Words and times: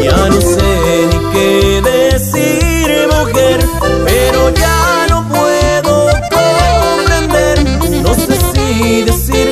Ya 0.00 0.16
no 0.28 0.40
sé 0.40 1.06
ni 1.10 1.32
qué 1.32 1.82
decir, 1.82 3.08
mujer, 3.10 3.58
pero 4.06 4.50
ya 4.54 5.06
no 5.10 5.28
puedo 5.28 6.08
comprender. 6.30 7.64
No 8.02 8.14
sé 8.14 8.36
si 8.54 9.02
decir. 9.02 9.47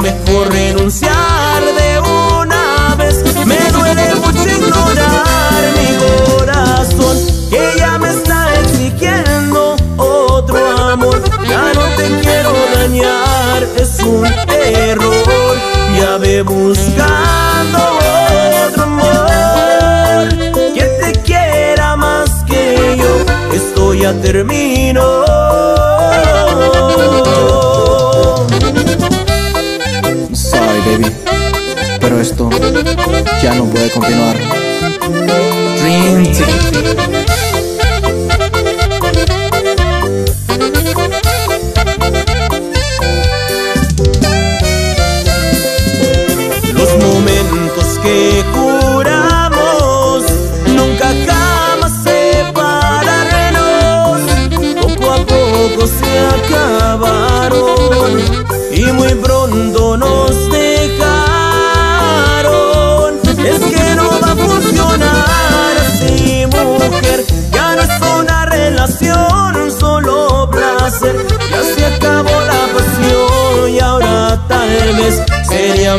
Mejor 0.00 0.52
renunciar 0.52 1.62
de 1.62 2.00
una 2.00 2.94
vez. 2.96 3.24
Me 3.46 3.58
duele 3.70 4.14
mucho 4.16 4.48
ignorar 4.48 5.62
mi 5.76 5.96
corazón, 5.96 7.16
que 7.50 7.72
ya 7.76 7.98
me 7.98 8.10
está 8.10 8.54
exigiendo 8.60 9.76
otro 9.96 10.58
amor. 10.88 11.22
Ya 11.48 11.72
no 11.74 11.82
te 11.96 12.20
quiero 12.20 12.52
dañar, 12.74 13.62
es 13.76 14.00
un 14.00 14.26
error. 14.26 15.56
Ya 15.98 16.16
ve 16.18 16.42
buscando 16.42 17.78
otro 18.68 18.82
amor 18.84 20.28
que 20.74 20.84
te 21.00 21.12
quiera 21.22 21.96
más 21.96 22.30
que 22.44 22.96
yo. 22.98 23.54
Esto 23.54 23.94
ya 23.94 24.12
terminó. 24.20 25.37
Continuar. 33.90 34.57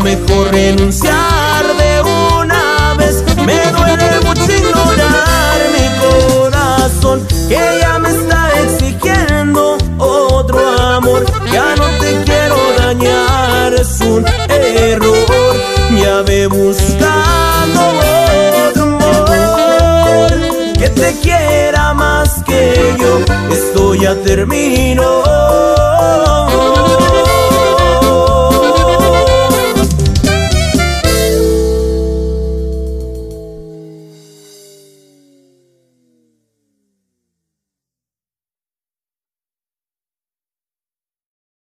Mejor 0.04 0.52
renunciar 0.52 1.66
de 1.78 2.02
una 2.02 2.94
vez. 2.98 3.24
Me 3.46 3.60
duele 3.72 4.20
mucho 4.26 4.52
ignorar 4.52 5.60
mi 5.76 5.88
corazón, 6.00 7.26
que 7.48 7.60
ya 7.82 8.00
me 8.00 8.10
está 8.10 8.52
exigiendo 8.64 9.78
otro 9.98 10.60
amor. 10.80 11.26
Ya 11.52 11.76
no 11.76 11.86
te 12.00 12.24
quiero 12.24 12.58
dañar, 12.78 13.74
es 13.74 14.00
un 14.02 14.26
error. 14.50 15.56
Ya 16.02 16.22
ve 16.22 16.48
buscando 16.48 17.82
otro 18.70 18.84
amor 18.84 20.32
que 20.78 20.90
te 20.90 21.20
quiera 21.20 21.94
más 21.94 22.44
que 22.46 22.96
yo. 23.00 23.20
Esto 23.52 23.96
ya 23.96 24.16
terminó. 24.16 25.69